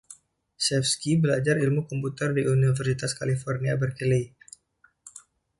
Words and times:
Chevsky 0.63 1.11
belajar 1.23 1.55
Ilmu 1.65 1.81
Komputer 1.89 2.29
di 2.37 2.43
Universitas 2.57 3.11
California 3.19 3.73
Berkeley. 3.81 4.25